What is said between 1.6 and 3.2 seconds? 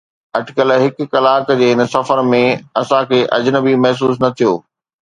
جي هن سفر ۾، اسان کي